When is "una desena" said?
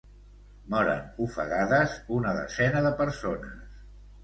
2.21-2.85